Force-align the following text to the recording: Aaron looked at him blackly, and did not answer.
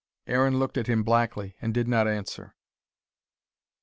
Aaron 0.25 0.57
looked 0.57 0.79
at 0.79 0.87
him 0.87 1.05
blackly, 1.05 1.53
and 1.61 1.75
did 1.75 1.87
not 1.87 2.07
answer. 2.07 2.55